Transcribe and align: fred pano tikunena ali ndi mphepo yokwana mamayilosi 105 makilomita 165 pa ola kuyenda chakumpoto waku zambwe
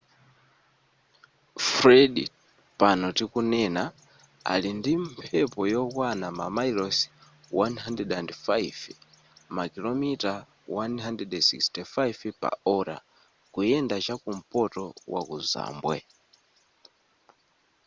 fred 1.71 2.13
pano 2.79 3.07
tikunena 3.17 3.83
ali 4.53 4.69
ndi 4.77 4.91
mphepo 5.03 5.61
yokwana 5.73 6.27
mamayilosi 6.39 7.05
105 7.51 8.95
makilomita 9.55 10.33
165 10.67 12.27
pa 12.41 12.51
ola 12.77 12.97
kuyenda 13.53 13.95
chakumpoto 14.05 14.83
waku 15.13 15.37
zambwe 15.51 15.97